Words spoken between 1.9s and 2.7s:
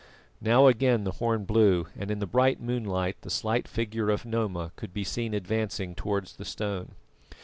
and in the bright